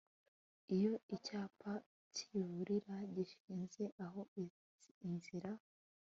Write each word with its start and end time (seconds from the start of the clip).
iyo 0.75 0.93
icyapa 1.15 1.71
kiburira 2.15 2.95
gishinze 3.15 3.83
aho 4.05 4.21
inzira 5.07 5.51